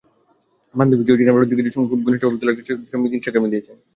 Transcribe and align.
বান্ধবী 0.75 1.03
জর্জিনা 1.07 1.31
রদ্রিগেজের 1.33 1.73
সঙ্গে 1.75 1.89
খুব 1.91 2.01
ঘনিষ্ঠভাবে 2.05 2.39
তোলা 2.39 2.51
একটি 2.53 2.63
ছবি 2.67 2.83
সম্প্রতি 2.91 3.15
ইনস্টাগ্রামে 3.17 3.51
দিয়েছেন। 3.53 3.75